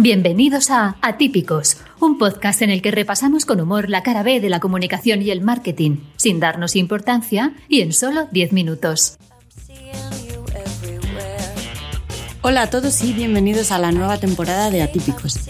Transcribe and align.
Bienvenidos 0.00 0.70
a 0.70 0.96
Atípicos, 1.02 1.78
un 1.98 2.18
podcast 2.18 2.62
en 2.62 2.70
el 2.70 2.82
que 2.82 2.92
repasamos 2.92 3.44
con 3.44 3.60
humor 3.60 3.90
la 3.90 4.04
cara 4.04 4.22
B 4.22 4.38
de 4.38 4.48
la 4.48 4.60
comunicación 4.60 5.22
y 5.22 5.32
el 5.32 5.40
marketing, 5.40 5.96
sin 6.14 6.38
darnos 6.38 6.76
importancia 6.76 7.52
y 7.68 7.80
en 7.80 7.92
solo 7.92 8.28
10 8.30 8.52
minutos. 8.52 9.18
Hola 12.42 12.62
a 12.62 12.70
todos 12.70 13.02
y 13.02 13.12
bienvenidos 13.12 13.72
a 13.72 13.80
la 13.80 13.90
nueva 13.90 14.18
temporada 14.18 14.70
de 14.70 14.82
Atípicos. 14.82 15.40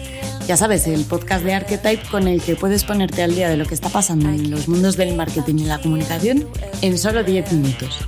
Ya 0.47 0.57
sabes, 0.57 0.87
el 0.87 1.05
podcast 1.05 1.45
de 1.45 1.53
Archetype 1.53 2.09
con 2.09 2.27
el 2.27 2.41
que 2.41 2.55
puedes 2.55 2.83
ponerte 2.83 3.21
al 3.21 3.35
día 3.35 3.49
de 3.49 3.57
lo 3.57 3.67
que 3.67 3.75
está 3.75 3.89
pasando 3.89 4.29
en 4.29 4.49
los 4.49 4.67
mundos 4.67 4.97
del 4.97 5.15
marketing 5.15 5.59
y 5.59 5.65
la 5.65 5.79
comunicación 5.79 6.47
en 6.81 6.97
solo 6.97 7.23
10 7.23 7.51
minutos. 7.51 7.99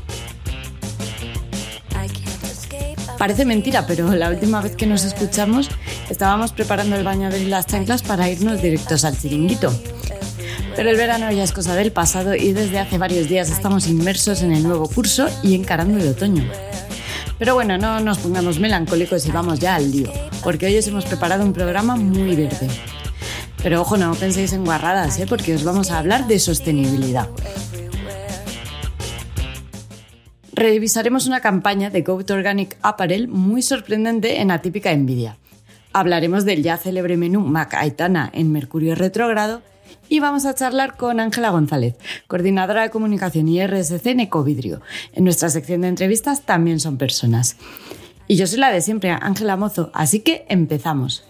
Parece 3.22 3.46
mentira, 3.46 3.86
pero 3.86 4.16
la 4.16 4.32
última 4.32 4.62
vez 4.62 4.76
que 4.76 4.88
nos 4.88 5.04
escuchamos 5.04 5.70
estábamos 6.12 6.52
preparando 6.52 6.98
el 6.98 7.04
baño 7.04 7.30
de 7.30 7.46
las 7.46 7.66
chanclas 7.66 8.04
para 8.04 8.30
irnos 8.30 8.62
directos 8.62 9.06
al 9.06 9.18
chiringuito. 9.18 9.74
Pero 10.76 10.90
el 10.90 10.98
verano 10.98 11.32
ya 11.32 11.44
es 11.44 11.54
cosa 11.54 11.74
del 11.74 11.92
pasado 11.92 12.36
y 12.36 12.52
desde 12.52 12.80
hace 12.80 12.98
varios 12.98 13.28
días 13.28 13.50
estamos 13.50 13.88
inmersos 13.88 14.42
en 14.42 14.52
el 14.52 14.64
nuevo 14.64 14.88
curso 14.88 15.28
y 15.42 15.56
encarando 15.56 15.98
el 16.00 16.10
otoño. 16.10 16.44
Pero 17.40 17.56
bueno, 17.56 17.78
no 17.78 18.00
nos 18.02 18.20
pongamos 18.20 18.60
melancólicos 18.60 19.26
y 19.26 19.32
vamos 19.32 19.60
ya 19.60 19.76
al 19.76 19.90
lío, 19.90 20.12
porque 20.44 20.68
hoy 20.68 20.78
os 20.78 20.88
hemos 20.88 21.06
preparado 21.06 21.44
un 21.44 21.54
programa 21.54 21.96
muy 21.96 22.36
verde. 22.36 22.68
Pero 23.64 23.82
ojo, 23.82 23.98
no 23.98 24.14
penséis 24.14 24.54
en 24.54 24.66
guarradas, 24.66 25.18
¿eh? 25.20 25.26
porque 25.28 25.56
os 25.56 25.64
vamos 25.64 25.92
a 25.92 25.98
hablar 25.98 26.28
de 26.28 26.40
sostenibilidad. 26.40 27.30
revisaremos 30.62 31.26
una 31.26 31.40
campaña 31.40 31.90
de 31.90 32.04
Goat 32.04 32.30
Organic 32.30 32.78
Apparel 32.84 33.28
muy 33.28 33.64
sorprendente 33.64 34.42
en 34.42 34.52
Atípica 34.52 34.92
Envidia. 34.92 35.38
Hablaremos 35.94 36.46
del 36.46 36.64
ya 36.64 36.78
célebre 36.78 37.18
menú 37.18 37.42
Mac 37.42 37.74
Aitana 37.74 38.30
en 38.34 38.52
Mercurio 38.52 38.96
Retrógrado 38.96 39.62
y 40.08 40.22
vamos 40.22 40.46
a 40.46 40.56
charlar 40.56 40.96
con 40.96 41.20
Ángela 41.20 41.50
González, 41.50 41.96
coordinadora 42.28 42.84
de 42.84 42.90
comunicación 42.90 43.50
y 43.50 43.66
RSC 43.66 44.06
en 44.08 44.22
Ecovidrio. 44.22 44.82
En 45.12 45.26
nuestra 45.26 45.50
sección 45.50 45.82
de 45.82 45.90
entrevistas 45.90 46.44
también 46.44 46.80
son 46.80 46.98
personas. 46.98 47.58
Y 48.28 48.38
yo 48.38 48.48
soy 48.48 48.60
la 48.60 48.72
de 48.72 48.80
siempre, 48.80 49.12
Ángela 49.12 49.58
Mozo, 49.58 49.92
así 49.94 50.22
que 50.22 50.46
empezamos. 50.48 51.26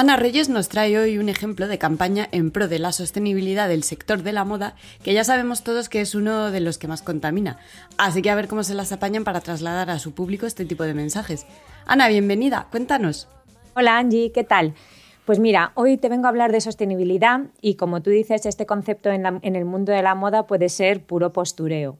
Ana 0.00 0.16
Reyes 0.16 0.48
nos 0.48 0.70
trae 0.70 0.98
hoy 0.98 1.18
un 1.18 1.28
ejemplo 1.28 1.68
de 1.68 1.76
campaña 1.76 2.26
en 2.32 2.52
pro 2.52 2.68
de 2.68 2.78
la 2.78 2.90
sostenibilidad 2.90 3.68
del 3.68 3.82
sector 3.82 4.22
de 4.22 4.32
la 4.32 4.46
moda, 4.46 4.74
que 5.04 5.12
ya 5.12 5.24
sabemos 5.24 5.62
todos 5.62 5.90
que 5.90 6.00
es 6.00 6.14
uno 6.14 6.50
de 6.50 6.60
los 6.60 6.78
que 6.78 6.88
más 6.88 7.02
contamina. 7.02 7.58
Así 7.98 8.22
que 8.22 8.30
a 8.30 8.34
ver 8.34 8.48
cómo 8.48 8.62
se 8.62 8.72
las 8.72 8.92
apañan 8.92 9.24
para 9.24 9.42
trasladar 9.42 9.90
a 9.90 9.98
su 9.98 10.14
público 10.14 10.46
este 10.46 10.64
tipo 10.64 10.84
de 10.84 10.94
mensajes. 10.94 11.44
Ana, 11.84 12.08
bienvenida, 12.08 12.66
cuéntanos. 12.70 13.28
Hola 13.76 13.98
Angie, 13.98 14.32
¿qué 14.32 14.42
tal? 14.42 14.72
Pues 15.26 15.38
mira, 15.38 15.72
hoy 15.74 15.98
te 15.98 16.08
vengo 16.08 16.24
a 16.24 16.30
hablar 16.30 16.50
de 16.50 16.62
sostenibilidad 16.62 17.42
y 17.60 17.74
como 17.74 18.00
tú 18.00 18.08
dices, 18.08 18.46
este 18.46 18.64
concepto 18.64 19.10
en, 19.10 19.26
el 19.42 19.64
mundo 19.66 19.92
de 19.92 20.00
la 20.00 20.14
moda 20.14 20.46
puede 20.46 20.70
ser 20.70 21.02
puro 21.02 21.34
postureo. 21.34 21.98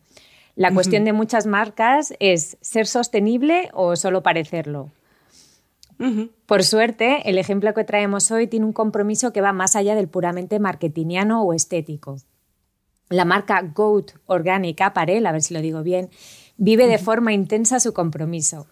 La 0.56 0.72
cuestión 0.72 1.04
de 1.04 1.12
muchas 1.12 1.46
marcas 1.46 2.14
es 2.18 2.56
ser 2.62 2.86
sostenible 2.86 3.68
o 3.74 3.94
solo 3.94 4.22
parecerlo. 4.22 4.90
Por 6.46 6.64
suerte, 6.64 7.28
el 7.28 7.36
ejemplo 7.36 7.74
que 7.74 7.84
traemos 7.84 8.30
hoy 8.30 8.46
tiene 8.46 8.64
un 8.64 8.72
compromiso 8.72 9.32
que 9.32 9.42
va 9.42 9.52
más 9.52 9.76
allá 9.76 9.94
del 9.94 10.08
puramente 10.08 10.58
marketingiano 10.58 11.42
o 11.42 11.52
estético. 11.52 12.16
La 13.10 13.26
marca 13.26 13.60
Goat 13.60 14.12
Organic 14.26 14.80
Apparel, 14.80 15.26
a 15.26 15.32
ver 15.32 15.42
si 15.42 15.52
lo 15.52 15.60
digo 15.60 15.82
bien, 15.82 16.08
vive 16.56 16.86
de 16.86 16.98
forma 16.98 17.34
intensa 17.34 17.80
su 17.80 17.92
compromiso. 17.92 18.66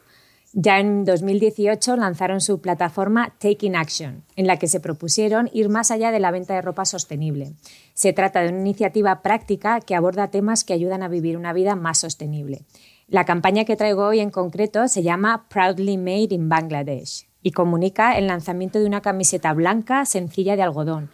Ya 0.54 0.80
en 0.80 1.04
2018 1.04 1.96
lanzaron 1.96 2.40
su 2.40 2.62
plataforma 2.62 3.34
Taking 3.38 3.76
Action, 3.76 4.24
en 4.34 4.46
la 4.46 4.56
que 4.56 4.66
se 4.66 4.80
propusieron 4.80 5.50
ir 5.52 5.68
más 5.68 5.90
allá 5.90 6.10
de 6.10 6.20
la 6.20 6.30
venta 6.30 6.54
de 6.54 6.62
ropa 6.62 6.86
sostenible. 6.86 7.52
Se 7.92 8.14
trata 8.14 8.40
de 8.40 8.48
una 8.48 8.60
iniciativa 8.60 9.20
práctica 9.20 9.80
que 9.80 9.94
aborda 9.94 10.30
temas 10.30 10.64
que 10.64 10.72
ayudan 10.72 11.02
a 11.02 11.08
vivir 11.08 11.36
una 11.36 11.52
vida 11.52 11.76
más 11.76 11.98
sostenible. 11.98 12.62
La 13.06 13.24
campaña 13.24 13.64
que 13.64 13.76
traigo 13.76 14.06
hoy 14.06 14.20
en 14.20 14.30
concreto 14.30 14.88
se 14.88 15.02
llama 15.02 15.46
Proudly 15.48 15.98
Made 15.98 16.28
in 16.34 16.48
Bangladesh 16.48 17.27
y 17.48 17.50
comunica 17.50 18.18
el 18.18 18.26
lanzamiento 18.26 18.78
de 18.78 18.84
una 18.84 19.00
camiseta 19.00 19.54
blanca 19.54 20.04
sencilla 20.04 20.54
de 20.54 20.60
algodón, 20.60 21.08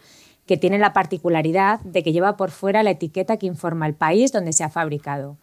que 0.45 0.57
tiene 0.57 0.77
la 0.77 0.91
particularidad 0.91 1.79
de 1.79 2.03
que 2.03 2.11
lleva 2.11 2.35
por 2.35 2.51
fuera 2.51 2.83
la 2.83 2.91
etiqueta 2.91 3.37
que 3.37 3.45
informa 3.45 3.87
el 3.87 3.93
país 3.93 4.33
donde 4.33 4.51
se 4.51 4.65
ha 4.65 4.69
fabricado. 4.69 5.37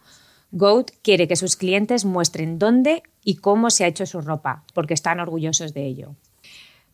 Goat 0.51 0.91
quiere 1.01 1.29
que 1.29 1.37
sus 1.37 1.57
clientes 1.57 2.05
muestren 2.05 2.59
dónde 2.59 3.03
y 3.25 3.37
cómo 3.37 3.71
se 3.71 3.85
ha 3.85 3.87
hecho 3.87 4.05
su 4.05 4.21
ropa, 4.21 4.65
porque 4.75 4.93
están 4.93 5.19
orgullosos 5.19 5.73
de 5.73 5.87
ello. 5.87 6.15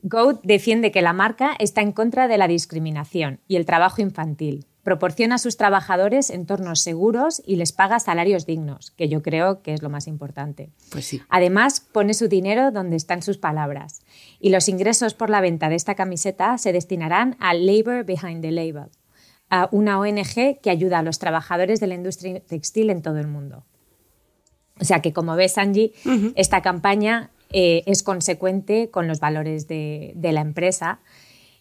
Goat 0.03 0.43
defiende 0.45 0.93
que 0.93 1.03
la 1.03 1.13
marca 1.13 1.57
está 1.59 1.81
en 1.81 1.91
contra 1.91 2.29
de 2.29 2.39
la 2.39 2.47
discriminación 2.47 3.41
y 3.49 3.57
el 3.57 3.67
trabajo 3.67 4.01
infantil, 4.01 4.65
proporciona 4.89 5.35
a 5.35 5.39
sus 5.39 5.59
trabajadores 5.59 6.31
entornos 6.31 6.81
seguros 6.81 7.43
y 7.45 7.57
les 7.57 7.73
paga 7.73 8.01
salarios 8.01 8.47
dignos, 8.47 8.91
que 8.93 9.11
yo 9.11 9.21
creo 9.21 9.61
que 9.61 9.75
es 9.75 9.83
lo 9.83 9.91
más 9.91 10.07
importante. 10.07 10.71
Pues 10.91 11.05
sí. 11.05 11.21
Además, 11.29 11.81
pone 11.81 12.15
su 12.15 12.27
dinero 12.27 12.71
donde 12.71 12.97
están 12.97 13.21
sus 13.21 13.37
palabras. 13.37 14.01
Y 14.41 14.49
los 14.49 14.67
ingresos 14.67 15.13
por 15.13 15.29
la 15.29 15.43
venta 15.43 15.69
de 15.69 15.75
esta 15.75 15.95
camiseta 15.95 16.57
se 16.57 16.73
destinarán 16.73 17.37
a 17.39 17.53
Labor 17.53 18.07
Behind 18.07 18.41
the 18.41 18.51
Label, 18.51 18.89
a 19.51 19.69
una 19.73 20.01
ONG 20.01 20.59
que 20.63 20.71
ayuda 20.71 21.01
a 21.01 21.03
los 21.03 21.19
trabajadores 21.19 21.81
de 21.81 21.87
la 21.89 21.95
industria 21.95 22.41
textil 22.41 22.89
en 22.89 23.03
todo 23.03 23.19
el 23.19 23.27
mundo. 23.27 23.67
O 24.81 24.87
sea 24.87 25.03
que, 25.03 25.13
como 25.13 25.37
ves, 25.37 25.59
Angie, 25.59 25.93
esta 26.35 26.63
campaña 26.63 27.31
eh, 27.51 27.83
es 27.85 28.03
consecuente 28.03 28.89
con 28.89 29.07
los 29.07 29.21
valores 29.21 29.69
de, 29.69 30.15
de 30.17 30.33
la 30.33 30.41
empresa 30.41 31.01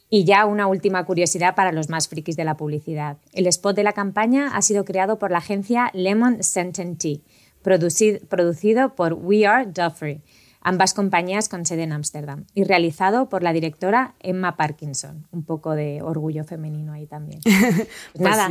y 0.09 0.23
ya 0.23 0.45
una 0.45 0.67
última 0.67 1.05
curiosidad 1.05 1.55
para 1.55 1.71
los 1.71 1.89
más 1.89 2.07
frikis 2.07 2.35
de 2.35 2.45
la 2.45 2.57
publicidad. 2.57 3.17
El 3.33 3.47
spot 3.47 3.75
de 3.75 3.83
la 3.83 3.93
campaña 3.93 4.55
ha 4.55 4.61
sido 4.61 4.85
creado 4.85 5.19
por 5.19 5.31
la 5.31 5.39
agencia 5.39 5.91
Lemon 5.93 6.43
Scent 6.43 6.77
Tea, 6.97 7.17
producido 7.61 8.95
por 8.95 9.13
We 9.13 9.45
Are 9.45 9.65
Duffrey, 9.65 10.21
ambas 10.61 10.93
compañías 10.93 11.49
con 11.49 11.65
sede 11.65 11.83
en 11.83 11.91
Ámsterdam, 11.91 12.45
y 12.53 12.63
realizado 12.63 13.29
por 13.29 13.43
la 13.43 13.53
directora 13.53 14.15
Emma 14.19 14.55
Parkinson. 14.55 15.27
Un 15.31 15.43
poco 15.43 15.75
de 15.75 16.01
orgullo 16.01 16.43
femenino 16.43 16.93
ahí 16.93 17.07
también. 17.07 17.41
Pues 17.47 17.87
pues 18.13 18.21
nada, 18.21 18.49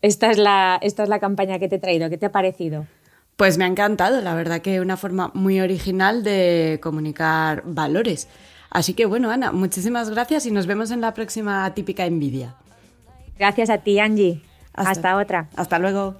esta, 0.00 0.30
es 0.30 0.38
la, 0.38 0.78
esta 0.82 1.02
es 1.02 1.08
la 1.08 1.18
campaña 1.18 1.58
que 1.58 1.68
te 1.68 1.76
he 1.76 1.78
traído. 1.78 2.08
¿Qué 2.08 2.18
te 2.18 2.26
ha 2.26 2.32
parecido? 2.32 2.86
Pues 3.36 3.56
me 3.56 3.64
ha 3.64 3.68
encantado, 3.68 4.20
la 4.20 4.34
verdad 4.34 4.60
que 4.60 4.80
una 4.80 4.96
forma 4.96 5.30
muy 5.34 5.60
original 5.60 6.24
de 6.24 6.80
comunicar 6.82 7.62
valores. 7.64 8.28
Así 8.70 8.94
que 8.94 9.06
bueno, 9.06 9.30
Ana, 9.30 9.52
muchísimas 9.52 10.10
gracias 10.10 10.46
y 10.46 10.50
nos 10.50 10.66
vemos 10.66 10.90
en 10.90 11.00
la 11.00 11.14
próxima 11.14 11.72
típica 11.74 12.04
envidia. 12.04 12.54
Gracias 13.38 13.70
a 13.70 13.78
ti, 13.78 13.98
Angie. 13.98 14.42
Hasta, 14.74 15.16
otra. 15.16 15.48
Hasta 15.56 15.78
luego. 15.78 16.16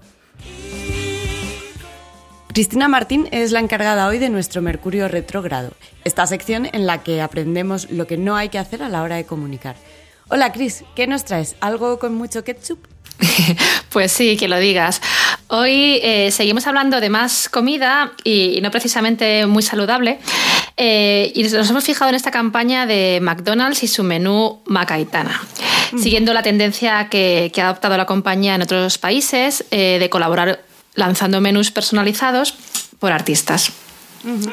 Cristina 2.53 2.89
Martín 2.89 3.29
es 3.31 3.53
la 3.53 3.61
encargada 3.61 4.09
hoy 4.09 4.19
de 4.19 4.31
nuestro 4.31 4.63
Mercurio 4.63 5.07
Retrógrado, 5.07 5.73
esta 6.05 6.27
sección 6.27 6.67
en 6.73 6.87
la 6.87 7.05
que 7.05 7.21
aprendemos 7.21 7.91
lo 7.91 8.07
que 8.07 8.17
no 8.17 8.37
hay 8.37 8.49
que 8.49 8.59
hacer 8.59 8.83
a 8.83 8.89
la 8.89 9.03
hora 9.03 9.17
de 9.17 9.25
comunicar. 9.25 9.77
Hola 10.29 10.51
Cris, 10.51 10.85
¿qué 10.97 11.07
nos 11.07 11.25
traes? 11.25 11.57
¿Algo 11.61 11.99
con 11.99 12.15
mucho 12.15 12.45
ketchup? 12.45 12.79
Pues 13.91 14.13
sí, 14.13 14.37
que 14.37 14.49
lo 14.49 14.59
digas. 14.59 15.01
Hoy 15.49 16.01
eh, 16.03 16.31
seguimos 16.31 16.67
hablando 16.67 17.01
de 17.01 17.11
más 17.11 17.49
comida 17.49 18.13
y, 18.25 18.61
no 18.61 18.71
precisamente 18.71 19.47
muy 19.47 19.63
saludable. 19.63 20.19
Eh, 20.81 21.33
y 21.35 21.43
nos 21.43 21.69
hemos 21.69 21.85
fijado 21.85 22.09
en 22.09 22.15
esta 22.15 22.31
campaña 22.31 22.87
de 22.87 23.19
McDonald's 23.21 23.83
y 23.83 23.89
su 23.89 24.05
menú 24.05 24.61
Macaitana. 24.65 25.43
Mm. 25.91 25.99
Siguiendo 25.99 26.33
la 26.33 26.43
tendencia 26.43 27.09
que, 27.09 27.53
ha 27.59 27.65
adoptado 27.65 27.97
la 27.97 28.07
compañía 28.07 28.55
en 28.55 28.63
otros 28.63 28.97
países 28.97 29.65
eh, 29.73 29.99
de 29.99 30.09
colaborar 30.09 30.61
lanzando 30.95 31.41
menús 31.41 31.73
personalizados 31.73 32.55
por 33.01 33.11
artistas. 33.11 33.73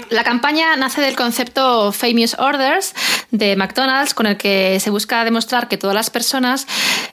La 0.10 0.24
campaña 0.24 0.76
nace 0.76 1.02
del 1.02 1.16
concepto 1.16 1.92
Famous 1.92 2.36
Orders 2.38 2.94
de 3.32 3.56
McDonald's, 3.56 4.14
con 4.14 4.28
el 4.28 4.38
que 4.38 4.80
se 4.80 4.92
busca 4.92 5.24
demostrar 5.24 5.68
que 5.68 5.78
todas 5.78 5.96
las 5.96 6.10
personas 6.10 6.68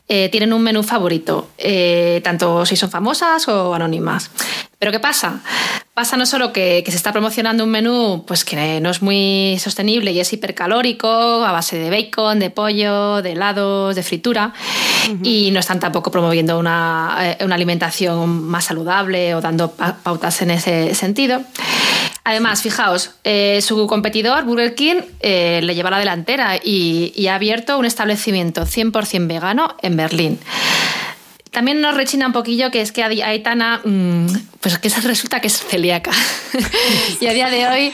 eh, 0.09 0.29
tienen 0.31 0.53
un 0.53 0.63
menú 0.63 0.83
favorito, 0.83 1.49
eh, 1.57 2.21
tanto 2.23 2.67
si 2.67 2.77
son 2.77 2.91
famosas 2.91 3.49
o 3.49 3.75
anónimas. 3.75 4.31
Pero 4.83 4.91
¿qué 4.91 4.99
pasa? 4.99 5.39
Pasa 5.95 6.17
no 6.17 6.27
solo 6.27 6.53
que, 6.53 6.83
se 6.85 6.97
está 6.97 7.13
promocionando 7.13 7.63
un 7.63 7.71
menú 7.71 8.25
pues 8.27 8.45
que 8.45 8.81
no 8.81 8.91
es 8.91 9.01
muy 9.01 9.57
sostenible 9.61 10.11
y 10.11 10.19
es 10.19 10.33
hipercalórico, 10.33 11.07
a 11.07 11.53
base 11.53 11.79
de 11.79 11.89
bacon, 11.89 12.41
de 12.41 12.51
pollo, 12.51 13.23
de 13.23 13.31
helados, 13.31 13.95
de 13.95 14.03
fritura, 14.03 14.53
y 15.23 15.53
no 15.53 15.61
están 15.61 15.79
tampoco 15.79 16.11
promoviendo 16.11 16.59
una, 16.59 17.17
eh, 17.21 17.45
una 17.45 17.55
alimentación 17.55 18.43
más 18.49 18.65
saludable 18.65 19.37
o 19.37 19.41
dando 19.41 19.71
pautas 19.71 20.43
en 20.43 20.51
ese 20.51 20.97
sentido. 20.97 21.43
Además, 22.25 22.61
fijaos, 22.61 23.13
eh, 23.23 23.61
su 23.63 23.87
competidor, 23.87 24.43
Burger 24.45 24.75
King, 24.75 25.03
eh, 25.21 25.61
le 25.63 25.77
lleva 25.77 25.91
la 25.91 26.01
delantera 26.01 26.57
y, 26.57 27.25
ha 27.29 27.37
abierto 27.37 27.79
un 27.79 27.85
establecimiento 27.85 28.67
100% 28.67 29.29
vegano 29.29 29.77
en 29.81 29.97
Berlín. 29.97 30.41
También 31.53 31.83
nos 31.83 31.95
rechina 31.95 32.27
un 32.27 32.33
poquillo 32.33 32.71
que 32.71 32.81
es 32.81 32.93
que 32.93 33.05
Aitana, 33.05 33.83
mm, 33.85 34.27
pues 34.63 34.79
que 34.79 34.89
resulta 34.89 35.41
que 35.41 35.49
es 35.49 35.59
celíaca. 35.59 36.13
y 37.21 37.27
a 37.27 37.33
día 37.33 37.51
de 37.51 37.67
hoy, 37.67 37.93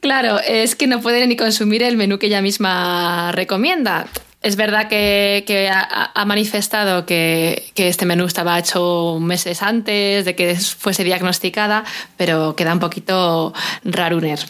claro, 0.00 0.40
es 0.40 0.74
que 0.74 0.86
no 0.86 1.00
puede 1.00 1.26
ni 1.26 1.36
consumir 1.36 1.82
el 1.82 1.96
menú 1.96 2.18
que 2.18 2.26
ella 2.26 2.42
misma 2.42 3.32
recomienda. 3.32 4.06
Es 4.42 4.56
verdad 4.56 4.88
que, 4.88 5.70
ha, 5.70 6.24
manifestado 6.24 7.04
que, 7.04 7.72
este 7.76 8.06
menú 8.06 8.24
estaba 8.24 8.58
hecho 8.58 9.18
meses 9.20 9.62
antes 9.62 10.24
de 10.24 10.34
que 10.34 10.56
fuese 10.56 11.04
diagnosticada, 11.04 11.84
pero 12.16 12.56
queda 12.56 12.72
un 12.72 12.80
poquito 12.80 13.52
raruner. 13.84 14.40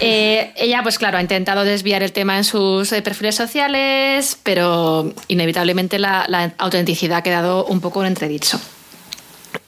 Eh, 0.00 0.54
ella, 0.56 0.82
pues 0.82 0.98
claro, 0.98 1.18
ha 1.18 1.20
intentado 1.20 1.64
desviar 1.64 2.02
el 2.02 2.12
tema 2.12 2.38
en 2.38 2.44
sus 2.44 2.90
eh, 2.92 3.02
perfiles 3.02 3.34
sociales, 3.34 4.38
pero 4.42 5.12
inevitablemente 5.28 5.98
la, 5.98 6.54
autenticidad 6.56 7.18
ha 7.18 7.22
quedado 7.22 7.66
un 7.66 7.80
poco 7.80 8.00
en 8.00 8.08
entredicho. 8.08 8.58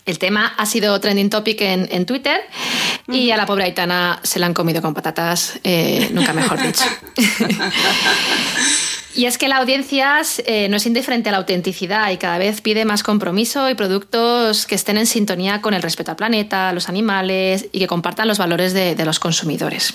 El 0.07 0.19
tema 0.19 0.55
ha 0.57 0.67
sido 0.67 0.99
trending 1.01 1.31
topic 1.31 1.61
en, 1.61 2.07
Twitter 2.07 2.41
y 3.09 3.33
a 3.33 3.37
la 3.37 3.45
pobre 3.45 3.65
Aitana 3.65 4.21
se 4.23 4.39
la 4.39 4.47
han 4.47 4.55
comido 4.55 4.81
con 4.81 4.95
patatas, 4.95 5.59
eh, 5.65 6.09
nunca 6.13 6.33
mejor 6.33 6.63
dicho. 6.63 6.85
Y 9.17 9.25
es 9.25 9.39
que 9.39 9.49
la 9.49 9.57
audiencia 9.57 10.21
eh, 10.45 10.69
no 10.69 10.77
es 10.77 10.85
indiferente 10.85 11.31
a 11.31 11.33
la 11.33 11.39
autenticidad 11.39 12.11
y 12.11 12.19
cada 12.19 12.37
vez 12.37 12.61
pide 12.61 12.85
más 12.85 13.03
compromiso 13.03 13.71
y 13.71 13.75
productos 13.75 14.67
que 14.67 14.75
estén 14.75 14.99
en 14.99 15.07
sintonía 15.07 15.63
con 15.63 15.73
el 15.73 15.81
respeto 15.81 16.11
al 16.11 16.19
planeta, 16.19 16.69
a 16.69 16.73
los 16.75 16.91
animales 16.91 17.67
y 17.73 17.79
que 17.79 17.87
compartan 17.87 18.29
los 18.29 18.37
valores 18.37 18.75
de, 18.75 18.95
los 19.07 19.19
consumidores. 19.19 19.95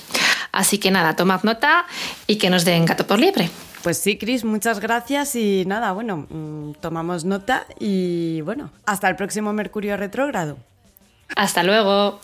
Así 0.51 0.79
que 0.79 0.89
nada, 0.89 1.15
tomad 1.15 1.43
nota 1.43 1.85
y 2.25 2.37
que 2.37 2.49
nos 2.49 2.65
den 2.65 2.85
gato 2.85 3.05
por 3.05 3.19
liebre. 3.19 3.51
Pues 3.83 3.97
sí, 3.97 4.17
Cris, 4.17 4.45
muchas 4.45 4.79
gracias 4.79 5.35
y 5.35 5.63
nada, 5.65 5.91
bueno, 5.91 6.27
mm, 6.29 6.73
tomamos 6.81 7.25
nota 7.25 7.65
y 7.79 8.41
bueno, 8.41 8.69
hasta 8.85 9.09
el 9.09 9.15
próximo 9.15 9.53
Mercurio 9.53 9.97
retrógrado. 9.97 10.57
Hasta 11.35 11.63
luego. 11.63 12.19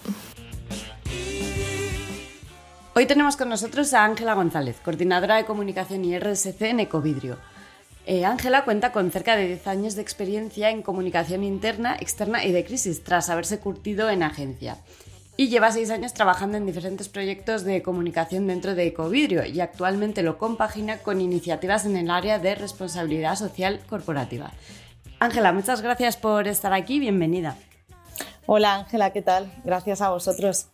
Hoy 2.93 3.07
tenemos 3.07 3.37
con 3.37 3.49
nosotros 3.49 3.93
a 3.95 4.05
Ángela 4.05 4.35
González, 4.35 4.77
coordinadora 4.83 5.37
de 5.37 5.45
comunicación 5.45 6.05
y 6.05 6.17
RSC 6.17 6.61
en 6.69 6.79
Ecovidrio. 6.79 7.37
Eh, 8.05 8.23
Ángela 8.23 8.63
cuenta 8.63 8.91
con 8.91 9.11
cerca 9.11 9.35
de 9.35 9.47
10 9.47 9.67
años 9.67 9.95
de 9.95 10.01
experiencia 10.03 10.69
en 10.69 10.83
comunicación 10.83 11.43
interna, 11.43 11.95
externa 11.99 12.45
y 12.45 12.51
de 12.51 12.65
crisis, 12.65 13.03
tras 13.03 13.29
haberse 13.29 13.59
curtido 13.59 14.09
en 14.09 14.21
agencia. 14.21 14.77
Y 15.39 15.49
lleva 15.49 15.71
6 15.71 15.91
años 15.91 16.15
trabajando 16.15 16.57
en 16.57 16.65
diferentes 16.65 17.09
proyectos 17.09 17.63
de 17.63 17.83
comunicación 17.83 18.47
dentro 18.47 18.73
de 18.73 18.87
Ecovidrio 18.87 19.45
y 19.45 19.61
actualmente 19.61 20.23
lo 20.23 20.39
compagina 20.39 20.97
con 20.97 21.21
iniciativas 21.21 21.85
en 21.85 21.95
el 21.95 22.09
área 22.09 22.39
de 22.39 22.55
responsabilidad 22.55 23.35
social 23.35 23.79
corporativa. 23.87 24.51
Ángela, 25.19 25.53
muchas 25.53 25.83
gracias 25.83 26.17
por 26.17 26.47
estar 26.47 26.73
aquí, 26.73 26.99
bienvenida. 26.99 27.55
Hola 28.47 28.75
Ángela, 28.77 29.13
¿qué 29.13 29.21
tal? 29.21 29.51
Gracias 29.63 30.01
a 30.01 30.09
vosotros. 30.09 30.69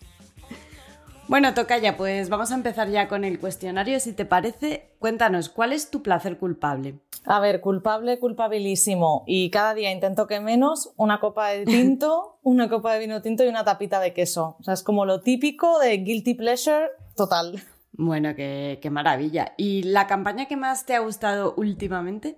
Bueno, 1.28 1.54
Tocaya, 1.54 1.98
pues 1.98 2.30
vamos 2.30 2.52
a 2.52 2.56
empezar 2.56 2.90
ya 2.90 3.10
con 3.10 3.26
el 3.26 3.40
cuestionario. 3.40 4.00
Si 4.00 4.14
te 4.14 4.24
parece, 4.24 4.92
cuéntanos, 5.00 5.50
¿cuál 5.50 5.74
es 5.74 5.90
tu 5.90 6.04
placer 6.04 6.38
culpable? 6.38 7.00
A 7.26 7.40
ver, 7.40 7.62
culpable, 7.62 8.20
culpabilísimo. 8.20 9.24
Y 9.26 9.50
cada 9.50 9.74
día 9.74 9.92
intento 9.92 10.28
que 10.28 10.40
menos 10.40 10.92
una 10.98 11.20
copa 11.20 11.50
de 11.50 11.66
tinto, 11.66 12.38
una 12.44 12.70
copa 12.70 12.94
de 12.94 13.00
vino 13.00 13.22
tinto 13.22 13.44
y 13.44 13.48
una 13.48 13.64
tapita 13.64 14.00
de 14.00 14.14
queso. 14.14 14.58
O 14.60 14.64
sea, 14.64 14.74
es 14.74 14.84
como 14.84 15.06
lo 15.06 15.22
típico 15.22 15.80
de 15.80 15.98
guilty 15.98 16.34
pleasure 16.34 16.90
total. 17.16 17.64
Bueno, 17.96 18.34
qué, 18.36 18.80
maravilla. 18.90 19.54
¿Y 19.56 19.84
la 19.84 20.08
campaña 20.08 20.48
que 20.48 20.58
más 20.58 20.84
te 20.84 20.96
ha 20.96 21.00
gustado 21.00 21.54
últimamente? 21.58 22.38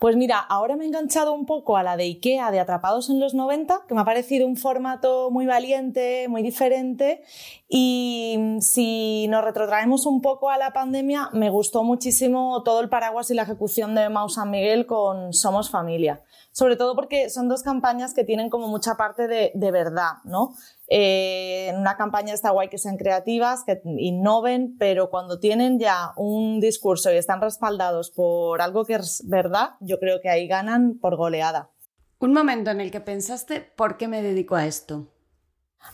Pues 0.00 0.16
mira, 0.16 0.38
ahora 0.38 0.76
me 0.76 0.84
he 0.84 0.86
enganchado 0.86 1.34
un 1.34 1.44
poco 1.44 1.76
a 1.76 1.82
la 1.82 1.98
de 1.98 2.04
IKEA 2.04 2.50
de 2.50 2.58
Atrapados 2.58 3.10
en 3.10 3.20
los 3.20 3.34
90, 3.34 3.82
que 3.86 3.94
me 3.94 4.00
ha 4.00 4.06
parecido 4.06 4.46
un 4.46 4.56
formato 4.56 5.30
muy 5.30 5.44
valiente, 5.44 6.26
muy 6.30 6.42
diferente. 6.42 7.22
Y 7.68 8.56
si 8.60 9.28
nos 9.28 9.44
retrotraemos 9.44 10.06
un 10.06 10.22
poco 10.22 10.48
a 10.48 10.56
la 10.56 10.72
pandemia, 10.72 11.28
me 11.34 11.50
gustó 11.50 11.84
muchísimo 11.84 12.62
todo 12.62 12.80
el 12.80 12.88
paraguas 12.88 13.30
y 13.30 13.34
la 13.34 13.42
ejecución 13.42 13.94
de 13.94 14.08
Mau 14.08 14.30
San 14.30 14.50
Miguel 14.50 14.86
con 14.86 15.34
Somos 15.34 15.68
Familia. 15.68 16.22
Sobre 16.50 16.76
todo 16.76 16.94
porque 16.94 17.28
son 17.28 17.46
dos 17.50 17.62
campañas 17.62 18.14
que 18.14 18.24
tienen 18.24 18.48
como 18.48 18.68
mucha 18.68 18.94
parte 18.96 19.28
de, 19.28 19.52
de 19.54 19.70
verdad, 19.70 20.12
¿no? 20.24 20.54
Eh, 20.90 21.68
en 21.68 21.76
una 21.76 21.96
campaña 21.96 22.32
está 22.32 22.50
guay 22.50 22.68
que 22.68 22.78
sean 22.78 22.96
creativas, 22.96 23.62
que 23.64 23.80
innoven, 23.84 24.76
pero 24.78 25.10
cuando 25.10 25.38
tienen 25.38 25.78
ya 25.78 26.12
un 26.16 26.60
discurso 26.60 27.12
y 27.12 27.16
están 27.16 27.42
respaldados 27.42 28.10
por 28.10 28.62
algo 28.62 28.84
que 28.84 28.94
es 28.94 29.22
verdad, 29.26 29.72
yo 29.80 29.98
creo 29.98 30.20
que 30.20 30.30
ahí 30.30 30.48
ganan 30.48 30.98
por 30.98 31.16
goleada. 31.16 31.70
Un 32.18 32.32
momento 32.32 32.70
en 32.70 32.80
el 32.80 32.90
que 32.90 33.00
pensaste, 33.00 33.60
¿por 33.60 33.96
qué 33.96 34.08
me 34.08 34.22
dedico 34.22 34.56
a 34.56 34.66
esto? 34.66 35.06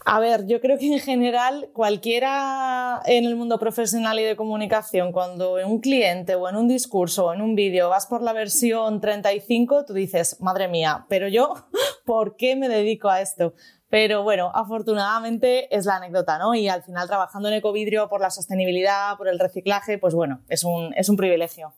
A 0.04 0.20
ver, 0.20 0.46
yo 0.46 0.60
creo 0.60 0.78
que 0.78 0.92
en 0.92 0.98
general 0.98 1.70
cualquiera 1.72 3.00
en 3.06 3.24
el 3.24 3.36
mundo 3.36 3.58
profesional 3.58 4.18
y 4.18 4.22
de 4.22 4.36
comunicación, 4.36 5.12
cuando 5.12 5.58
en 5.58 5.66
un 5.66 5.80
cliente 5.80 6.34
o 6.34 6.48
en 6.48 6.56
un 6.56 6.68
discurso 6.68 7.26
o 7.26 7.32
en 7.32 7.40
un 7.40 7.54
vídeo 7.54 7.88
vas 7.88 8.06
por 8.06 8.22
la 8.22 8.32
versión 8.32 9.00
35, 9.00 9.84
tú 9.86 9.94
dices, 9.94 10.40
madre 10.40 10.68
mía, 10.68 11.06
pero 11.08 11.28
yo, 11.28 11.54
¿por 12.04 12.36
qué 12.36 12.56
me 12.56 12.68
dedico 12.68 13.08
a 13.08 13.20
esto? 13.20 13.54
Pero 13.88 14.22
bueno, 14.24 14.50
afortunadamente 14.54 15.74
es 15.74 15.86
la 15.86 15.96
anécdota, 15.96 16.38
¿no? 16.38 16.54
Y 16.54 16.68
al 16.68 16.82
final 16.82 17.06
trabajando 17.06 17.48
en 17.48 17.54
Ecovidrio 17.54 18.08
por 18.08 18.20
la 18.20 18.30
sostenibilidad, 18.30 19.16
por 19.16 19.28
el 19.28 19.38
reciclaje, 19.38 19.98
pues 19.98 20.14
bueno, 20.14 20.42
es 20.48 20.64
un, 20.64 20.92
es 20.96 21.08
un 21.08 21.16
privilegio. 21.16 21.72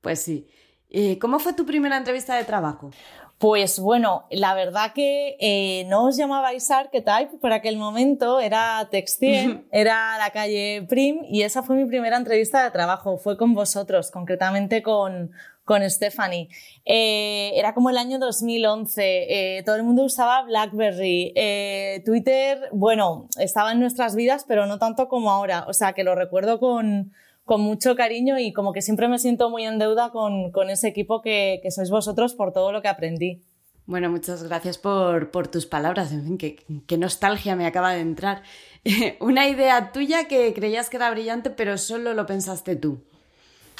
Pues 0.00 0.20
sí. 0.20 0.48
¿Y 0.88 1.16
¿Cómo 1.16 1.38
fue 1.38 1.52
tu 1.52 1.66
primera 1.66 1.96
entrevista 1.96 2.34
de 2.34 2.44
trabajo? 2.44 2.90
Pues 3.38 3.78
bueno, 3.78 4.26
la 4.30 4.54
verdad 4.54 4.92
que 4.94 5.36
eh, 5.38 5.84
no 5.86 6.06
os 6.06 6.16
llamabais 6.16 6.70
Archetype 6.72 7.38
por 7.40 7.52
aquel 7.52 7.76
momento, 7.76 8.40
era 8.40 8.88
Textien, 8.90 9.68
era 9.70 10.18
la 10.18 10.30
calle 10.30 10.84
Prim 10.88 11.20
y 11.28 11.42
esa 11.42 11.62
fue 11.62 11.76
mi 11.76 11.84
primera 11.84 12.16
entrevista 12.16 12.64
de 12.64 12.72
trabajo, 12.72 13.16
fue 13.16 13.36
con 13.36 13.54
vosotros, 13.54 14.10
concretamente 14.10 14.82
con, 14.82 15.30
con 15.68 15.88
Stephanie. 15.88 16.48
Eh, 16.84 17.52
era 17.54 17.74
como 17.74 17.90
el 17.90 17.98
año 17.98 18.18
2011, 18.18 19.58
eh, 19.58 19.62
todo 19.62 19.76
el 19.76 19.84
mundo 19.84 20.02
usaba 20.02 20.42
BlackBerry, 20.42 21.32
eh, 21.36 22.02
Twitter, 22.04 22.58
bueno, 22.72 23.28
estaba 23.38 23.70
en 23.70 23.78
nuestras 23.78 24.16
vidas, 24.16 24.46
pero 24.48 24.66
no 24.66 24.80
tanto 24.80 25.06
como 25.06 25.30
ahora, 25.30 25.64
o 25.68 25.74
sea 25.74 25.92
que 25.92 26.02
lo 26.02 26.16
recuerdo 26.16 26.58
con, 26.58 27.12
con 27.48 27.62
mucho 27.62 27.96
cariño 27.96 28.38
y 28.38 28.52
como 28.52 28.72
que 28.72 28.82
siempre 28.82 29.08
me 29.08 29.18
siento 29.18 29.50
muy 29.50 29.64
en 29.64 29.78
deuda 29.78 30.10
con, 30.10 30.52
con 30.52 30.70
ese 30.70 30.86
equipo 30.86 31.22
que, 31.22 31.58
que, 31.62 31.72
sois 31.72 31.90
vosotros 31.90 32.34
por 32.34 32.52
todo 32.52 32.70
lo 32.70 32.82
que 32.82 32.88
aprendí. 32.88 33.42
Bueno, 33.86 34.10
muchas 34.10 34.42
gracias 34.42 34.76
por, 34.76 35.30
por 35.30 35.48
tus 35.48 35.64
palabras. 35.64 36.12
En 36.12 36.22
fin, 36.24 36.38
qué, 36.38 36.56
qué 36.86 36.98
nostalgia 36.98 37.56
me 37.56 37.66
acaba 37.66 37.94
de 37.94 38.00
entrar. 38.00 38.42
Una 39.20 39.48
idea 39.48 39.92
tuya 39.92 40.28
que 40.28 40.52
creías 40.52 40.90
que 40.90 40.98
era 40.98 41.10
brillante, 41.10 41.48
pero 41.48 41.78
solo 41.78 42.12
lo 42.12 42.26
pensaste 42.26 42.76
tú. 42.76 43.02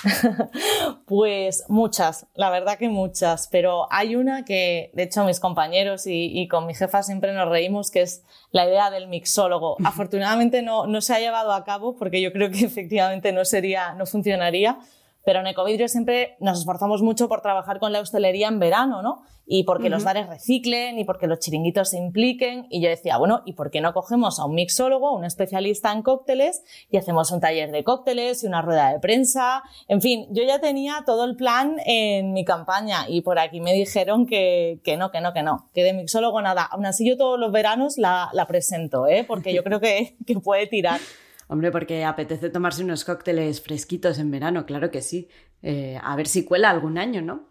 pues 1.07 1.65
muchas, 1.69 2.27
la 2.35 2.51
verdad 2.51 2.79
que 2.79 2.89
muchas, 2.89 3.49
pero 3.49 3.87
hay 3.91 4.17
una 4.17 4.45
que, 4.45 4.91
de 4.95 5.05
hecho, 5.05 5.25
mis 5.25 5.41
compañeros 5.41 6.03
y, 6.07 6.47
con 6.49 6.67
mi 6.67 6.75
jefa 6.75 7.03
siempre 7.03 7.33
nos 7.33 7.49
reímos, 7.49 7.91
que 7.91 8.03
es 8.03 8.23
la 8.51 8.67
idea 8.67 8.91
del 8.91 9.09
mixólogo. 9.09 9.77
Afortunadamente 9.85 10.63
no, 10.63 10.87
no 10.87 11.01
se 11.01 11.15
ha 11.15 11.21
llevado 11.21 11.53
a 11.53 11.65
cabo 11.65 11.97
porque 11.97 12.21
yo 12.21 12.33
creo 12.33 12.51
que 12.51 12.61
efectivamente 12.65 13.33
no 13.33 13.45
sería, 13.45 13.95
no 13.95 14.07
funcionaría, 14.07 14.79
pero 15.29 15.41
en 15.41 15.47
Ecovidrio 15.47 15.89
siempre 15.89 16.39
nos 16.41 16.61
esforzamos 16.61 17.03
mucho 17.03 17.29
por 17.29 17.43
trabajar 17.43 17.81
con 17.81 17.93
la 17.93 18.01
hostelería 18.01 18.49
en 18.49 18.59
verano, 18.59 19.03
¿no? 19.03 19.21
Y 19.45 19.65
porque 19.65 19.91
los 19.91 20.03
bares 20.03 20.27
reciclen 20.27 20.99
y 20.99 21.05
porque 21.05 21.27
los 21.27 21.39
chiringuitos 21.39 21.91
se 21.91 21.99
impliquen. 21.99 22.67
Y 22.71 22.81
yo 22.81 22.89
decía, 22.89 23.19
bueno, 23.19 23.43
¿y 23.45 23.53
por 23.53 23.71
qué 23.71 23.83
no 23.83 23.93
cogemos 23.93 24.39
a 24.39 24.47
un 24.47 24.55
mixólogo, 24.55 25.15
un 25.15 25.27
especialista 25.27 25.93
en 25.93 26.01
cócteles 26.01 26.63
y 26.91 26.97
hacemos 26.97 27.31
un 27.31 27.41
taller 27.41 27.73
de 27.73 27.85
cócteles 27.85 28.43
y 28.43 28.47
una 28.47 28.63
rueda 28.63 28.91
de 28.91 29.01
prensa? 29.01 29.63
En 29.87 30.01
fin, 30.01 30.29
yo 30.31 30.45
ya 30.45 30.61
tenía 30.61 31.03
todo 31.05 31.27
el 31.27 31.37
plan 31.37 31.77
en 31.85 32.33
mi 32.33 32.47
campaña 32.47 33.05
y 33.07 33.21
por 33.21 33.39
aquí 33.39 33.61
me 33.61 33.75
dijeron 33.75 34.25
que, 34.25 34.81
que 34.83 34.97
no, 34.97 35.11
que 35.11 35.21
no, 35.21 35.35
que 35.35 35.43
no, 35.43 35.69
que 35.75 35.85
de 35.85 35.93
mixólogo 35.93 36.41
nada. 36.41 36.63
Aún 36.63 36.87
así 36.87 37.07
yo 37.07 37.19
todos 37.19 37.39
los 37.39 37.53
veranos 37.53 37.99
la, 37.99 38.31
la 38.33 38.47
presento, 38.47 39.07
¿eh? 39.07 39.25
Porque 39.29 39.53
yo 39.53 39.63
creo 39.65 39.79
que, 39.79 40.17
que 40.27 40.41
puede 40.41 40.67
tirar. 40.69 41.01
Hombre, 41.49 41.71
porque 41.71 42.05
apetece 42.05 42.51
tomarse 42.51 42.85
unos 42.85 43.05
cócteles 43.05 43.61
fresquitos 43.61 44.19
en 44.19 44.31
verano, 44.31 44.67
claro 44.67 44.91
que 44.91 45.03
sí. 45.03 45.29
Eh, 45.63 45.99
a 46.03 46.15
ver 46.15 46.29
si 46.29 46.45
cuela 46.45 46.71
algún 46.71 46.99
año, 46.99 47.23
¿no? 47.23 47.49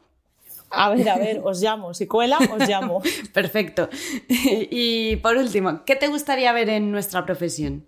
A 0.69 0.89
ver, 0.89 1.09
a 1.09 1.17
ver, 1.17 1.41
os 1.43 1.61
llamo. 1.61 1.93
Si 1.93 2.07
cuela, 2.07 2.37
os 2.37 2.67
llamo. 2.67 3.01
Perfecto. 3.33 3.89
Y 4.29 5.15
por 5.17 5.37
último, 5.37 5.83
¿qué 5.85 5.95
te 5.95 6.07
gustaría 6.07 6.51
ver 6.51 6.69
en 6.69 6.91
nuestra 6.91 7.25
profesión? 7.25 7.85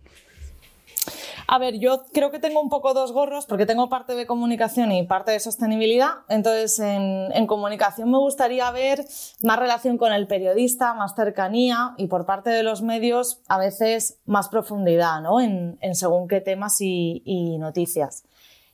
A 1.52 1.58
ver, 1.58 1.80
yo 1.80 2.04
creo 2.14 2.30
que 2.30 2.38
tengo 2.38 2.62
un 2.62 2.70
poco 2.70 2.94
dos 2.94 3.12
gorros 3.12 3.48
porque 3.48 3.66
tengo 3.66 3.90
parte 3.90 4.14
de 4.14 4.28
comunicación 4.28 4.92
y 4.92 5.02
parte 5.08 5.32
de 5.32 5.40
sostenibilidad. 5.40 6.12
Entonces, 6.30 6.78
en, 6.78 7.48
comunicación 7.48 8.12
me 8.12 8.20
gustaría 8.20 8.70
ver 8.70 9.04
más 9.42 9.58
relación 9.58 9.98
con 9.98 10.14
el 10.14 10.28
periodista, 10.28 10.94
más 10.94 11.16
cercanía 11.16 11.96
y 11.98 12.06
por 12.06 12.28
parte 12.28 12.52
de 12.52 12.62
los 12.62 12.84
medios 12.84 13.42
a 13.48 13.58
veces 13.58 14.20
más 14.28 14.48
profundidad 14.50 15.22
¿no? 15.22 15.42
en, 15.42 15.80
según 15.94 16.28
qué 16.28 16.40
temas 16.40 16.82
y, 16.82 17.24
y 17.26 17.58
noticias. 17.58 18.26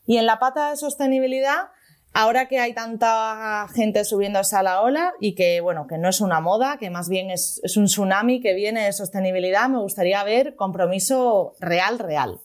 Y 0.05 0.17
en 0.17 0.25
la 0.25 0.39
pata 0.39 0.71
de 0.71 0.75
sostenibilidad, 0.75 1.69
ahora 2.11 2.49
que 2.49 2.59
hay 2.59 2.73
tanta 2.73 3.69
gente 3.73 4.03
subiéndose 4.03 4.57
a 4.57 4.63
la 4.63 4.81
ola 4.81 5.13
y 5.21 5.33
que, 5.33 5.61
bueno, 5.61 5.87
que 5.87 5.97
no 5.97 6.09
es 6.09 6.19
una 6.19 6.41
moda, 6.41 6.75
que 6.77 6.89
más 6.89 7.07
bien 7.07 7.31
es, 7.31 7.61
es 7.63 7.77
un 7.77 7.85
tsunami 7.85 8.41
que 8.41 8.53
viene 8.53 8.83
de 8.83 8.91
sostenibilidad, 8.91 9.69
me 9.69 9.79
gustaría 9.79 10.21
ver 10.25 10.57
compromiso 10.57 11.53
real, 11.61 11.99
real. 11.99 12.41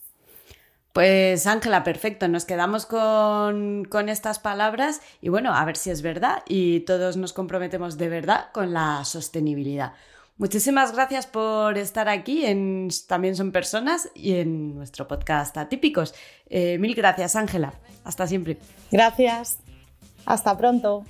Pues 0.93 1.47
Ángela, 1.47 1.85
perfecto, 1.85 2.27
nos 2.27 2.45
quedamos 2.45 2.85
con, 2.85 3.85
con, 3.85 4.09
estas 4.09 4.41
palabras 4.41 5.01
y 5.21 5.29
bueno, 5.29 5.55
a 5.55 5.65
ver 5.65 5.77
si 5.77 5.91
es 5.91 6.03
verdad 6.03 6.43
y 6.49 6.81
todos 6.81 7.17
nos 7.17 7.33
comprometemos 7.33 7.97
de 7.97 8.09
verdad 8.09 8.47
con 8.53 8.73
la 8.73 9.05
sostenibilidad. 9.05 9.93
Muchísimas 10.41 10.93
gracias 10.93 11.27
por 11.27 11.77
estar 11.77 12.09
aquí 12.09 12.47
en 12.47 12.89
También 13.07 13.37
son 13.37 13.53
personas 13.53 14.09
y 14.15 14.37
en 14.37 14.75
nuestro 14.75 15.07
podcast 15.07 15.55
Atípicos. 15.59 16.15
Eh, 16.49 16.79
mil 16.79 16.95
gracias, 16.95 17.37
Ángela. 17.37 17.75
Hasta 18.05 18.27
siempre. 18.27 18.57
Gracias. 18.91 19.59
Hasta 20.25 20.57
pronto. 20.57 21.05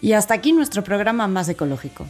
Y 0.00 0.14
hasta 0.14 0.32
aquí 0.32 0.52
nuestro 0.52 0.82
programa 0.82 1.28
más 1.28 1.50
ecológico. 1.50 2.06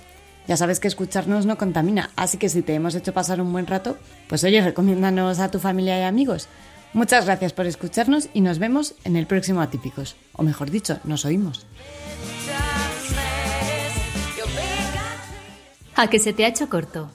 Ya 0.50 0.56
sabes 0.56 0.80
que 0.80 0.88
escucharnos 0.88 1.46
no 1.46 1.56
contamina, 1.56 2.10
así 2.16 2.36
que 2.36 2.48
si 2.48 2.62
te 2.62 2.74
hemos 2.74 2.96
hecho 2.96 3.14
pasar 3.14 3.40
un 3.40 3.52
buen 3.52 3.68
rato, 3.68 3.96
pues 4.26 4.42
oye, 4.42 4.60
recomiéndanos 4.60 5.38
a 5.38 5.48
tu 5.48 5.60
familia 5.60 6.00
y 6.00 6.02
amigos. 6.02 6.48
Muchas 6.92 7.26
gracias 7.26 7.52
por 7.52 7.66
escucharnos 7.66 8.28
y 8.34 8.40
nos 8.40 8.58
vemos 8.58 8.96
en 9.04 9.14
el 9.14 9.28
próximo 9.28 9.60
Atípicos. 9.60 10.16
O 10.32 10.42
mejor 10.42 10.72
dicho, 10.72 10.98
nos 11.04 11.24
oímos. 11.24 11.66
¿A 15.94 16.08
que 16.08 16.18
se 16.18 16.32
te 16.32 16.44
ha 16.44 16.48
hecho 16.48 16.68
corto? 16.68 17.12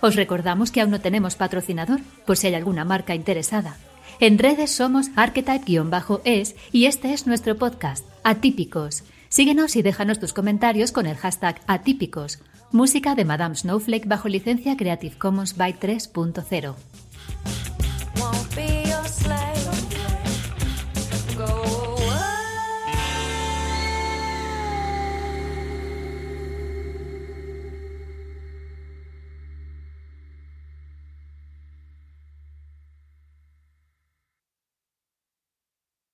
Os 0.00 0.16
recordamos 0.16 0.70
que 0.70 0.80
aún 0.80 0.90
no 0.90 1.02
tenemos 1.02 1.36
patrocinador, 1.36 2.00
por 2.24 2.38
si 2.38 2.46
hay 2.46 2.54
alguna 2.54 2.86
marca 2.86 3.14
interesada. 3.14 3.76
En 4.18 4.38
redes 4.38 4.70
somos 4.70 5.08
archetype-es 5.14 6.56
y 6.72 6.86
este 6.86 7.12
es 7.12 7.26
nuestro 7.26 7.58
podcast, 7.58 8.06
Atípicos. 8.24 9.04
Síguenos 9.28 9.76
y 9.76 9.82
déjanos 9.82 10.18
tus 10.18 10.32
comentarios 10.32 10.90
con 10.90 11.06
el 11.06 11.16
hashtag 11.16 11.60
Atípicos. 11.66 12.38
Música 12.72 13.14
de 13.14 13.26
Madame 13.26 13.56
Snowflake 13.56 14.08
bajo 14.08 14.28
licencia 14.28 14.76
Creative 14.76 15.18
Commons 15.18 15.56
by 15.56 15.78
3.0. 15.78 16.74